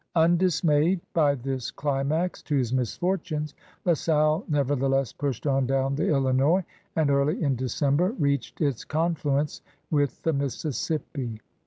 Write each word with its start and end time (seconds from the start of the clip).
Undismayed 0.15 0.99
by 1.13 1.35
this 1.35 1.69
climax 1.69 2.41
to 2.41 2.55
his 2.55 2.73
misfortimes. 2.73 3.53
La 3.85 3.93
Salle 3.93 4.43
never 4.49 4.75
theless 4.75 5.15
pushed 5.15 5.45
on 5.45 5.67
down 5.67 5.93
the 5.93 6.07
Illinois, 6.09 6.63
and 6.95 7.11
early 7.11 7.39
in 7.43 7.55
December 7.55 8.09
reached 8.13 8.61
its 8.61 8.83
confluence 8.83 9.61
with 9.91 10.19
the 10.23 10.33
Mississippi. 10.33 11.39